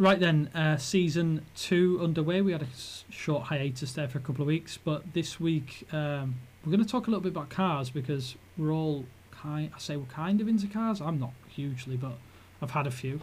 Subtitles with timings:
[0.00, 2.40] Right then, uh, season two underway.
[2.40, 2.68] We had a
[3.10, 6.90] short hiatus there for a couple of weeks, but this week um, we're going to
[6.90, 9.70] talk a little bit about cars because we're all kind.
[9.76, 11.02] I say we're kind of into cars.
[11.02, 12.14] I'm not hugely, but
[12.62, 13.20] I've had a few.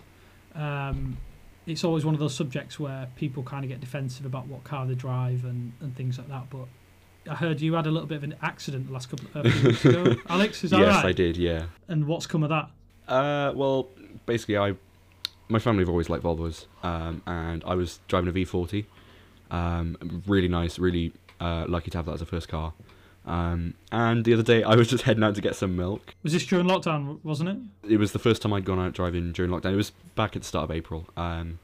[0.53, 1.17] Um,
[1.65, 4.85] it's always one of those subjects where people kind of get defensive about what car
[4.85, 6.47] they drive and, and things like that.
[6.51, 6.67] But
[7.27, 9.69] I heard you had a little bit of an accident the last couple of few
[9.69, 10.15] weeks ago.
[10.29, 11.05] Alex, is that yes, right?
[11.05, 11.37] I did.
[11.37, 11.65] Yeah.
[11.87, 12.69] And what's come of that?
[13.07, 13.89] Uh, well,
[14.27, 14.75] basically, I
[15.49, 18.85] my family have always liked Volvos, um, and I was driving a V40.
[19.49, 22.73] Um, really nice, really uh, lucky to have that as a first car.
[23.25, 26.15] Um, and the other day, I was just heading out to get some milk.
[26.23, 27.91] Was this during lockdown, wasn't it?
[27.93, 29.73] It was the first time I'd gone out driving during lockdown.
[29.73, 31.07] It was back at the start of April.
[31.17, 31.59] Um,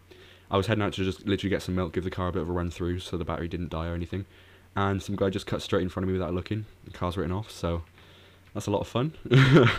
[0.52, 2.42] I was heading out to just literally get some milk, give the car a bit
[2.42, 4.26] of a run through so the battery didn't die or anything.
[4.76, 6.66] And some guy just cut straight in front of me without looking.
[6.84, 7.84] The car's written off, so
[8.54, 9.14] that's a lot of fun.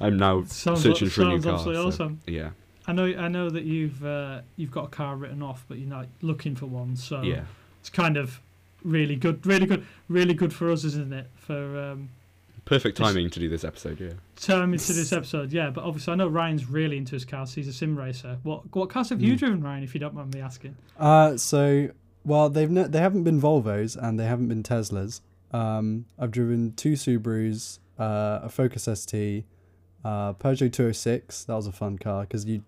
[0.00, 1.54] I'm now Sounds, searching like, for a new sounds car.
[1.54, 2.20] absolutely so, awesome.
[2.26, 2.50] Yeah,
[2.90, 5.88] I know, I know that you've uh, you've got a car written off, but you're
[5.88, 6.96] not looking for one.
[6.96, 7.42] So yeah.
[7.80, 8.40] it's kind of
[8.84, 11.26] really good, really good, really good for us, isn't it?
[11.36, 12.08] For um,
[12.64, 14.12] Perfect This- timing to do this episode, yeah.
[14.36, 15.70] turn into this episode, yeah.
[15.70, 17.54] But obviously, I know Ryan's really into his cars.
[17.54, 18.38] He's a sim racer.
[18.42, 19.38] What what cars have you Mm.
[19.38, 19.82] driven, Ryan?
[19.84, 20.76] If you don't mind me asking.
[20.98, 21.90] Uh, so
[22.24, 25.20] well, they've ne- they haven't been Volvos and they haven't been Teslas.
[25.52, 29.44] Um, I've driven two Subarus, uh, a Focus ST,
[30.04, 31.44] uh, Peugeot 206.
[31.44, 32.62] That was a fun car because you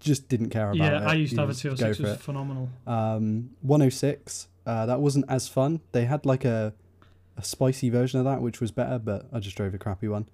[0.00, 1.00] just didn't care about yeah, it.
[1.02, 1.80] Yeah, I used to You have a 206.
[1.98, 2.22] go It was it.
[2.22, 2.68] phenomenal.
[2.86, 4.48] Um, 106.
[4.66, 5.80] Uh, that wasn't as fun.
[5.92, 6.74] They had like a
[7.38, 10.26] a spicy version of that, which was better, but I just drove a crappy one.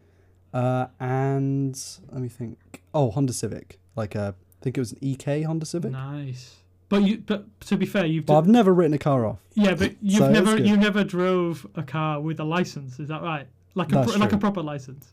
[0.54, 1.78] Uh, and
[2.10, 2.82] let me think.
[2.94, 3.78] Oh, Honda Civic.
[3.96, 5.90] Like a, I think it was an EK Honda Civic.
[5.92, 6.56] Nice.
[6.88, 9.38] But you, but to be fair, you've But I've never written a car off.
[9.54, 13.00] yeah, but you've So never you never drove a car with a license.
[13.00, 13.46] Is that right?
[13.74, 15.08] Like a pro- like a proper license.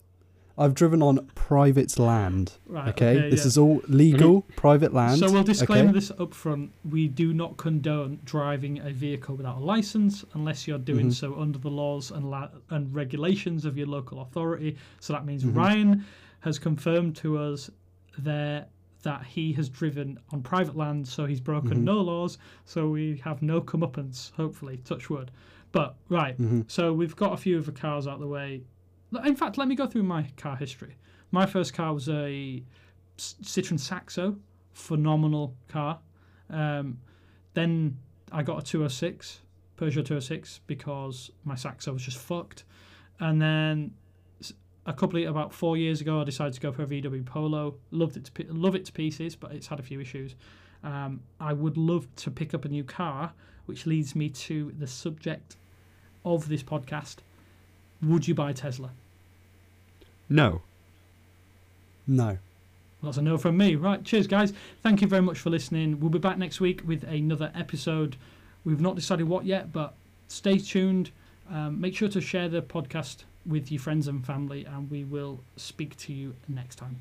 [0.60, 2.52] I've driven on private land.
[2.66, 2.88] Right.
[2.90, 3.46] Okay, this yeah.
[3.46, 5.18] is all legal, private land.
[5.18, 5.92] So we'll disclaim okay?
[5.94, 6.72] this up front.
[6.88, 11.14] We do not condone driving a vehicle without a license unless you're doing Mhm.
[11.14, 14.76] so under the laws and la- and regulations of your local authority.
[15.00, 15.56] So that means Mhm.
[15.56, 16.04] Ryan
[16.40, 17.70] has confirmed to us
[18.18, 18.66] there
[19.02, 21.84] that he has driven on private land, so he's broken Mhm.
[21.84, 22.36] no laws.
[22.66, 25.30] So we have no comeuppance, hopefully, touch wood.
[25.72, 26.70] But right, Mhm.
[26.70, 28.60] so we've got a few of the cars out the way.
[29.24, 30.96] In fact, let me go through my car history.
[31.32, 32.62] My first car was a
[33.18, 34.36] Citroen Saxo,
[34.72, 35.98] phenomenal car.
[36.48, 36.98] Um,
[37.54, 37.98] then
[38.32, 39.40] I got a 206,
[39.76, 42.64] Peugeot 206, because my Saxo was just fucked.
[43.18, 43.92] And then
[44.86, 47.76] a couple of about four years ago, I decided to go for a VW Polo.
[47.90, 50.34] Loved it to love it to pieces, but it's had a few issues.
[50.82, 53.32] Um, I would love to pick up a new car,
[53.66, 55.56] which leads me to the subject
[56.24, 57.16] of this podcast.
[58.02, 58.90] Would you buy Tesla?
[60.28, 60.62] No.
[62.06, 62.38] No.
[63.00, 63.76] Well, that's a no from me.
[63.76, 64.52] Right, cheers, guys.
[64.82, 66.00] Thank you very much for listening.
[66.00, 68.16] We'll be back next week with another episode.
[68.64, 69.94] We've not decided what yet, but
[70.28, 71.10] stay tuned.
[71.50, 75.40] Um, make sure to share the podcast with your friends and family, and we will
[75.56, 77.00] speak to you next time.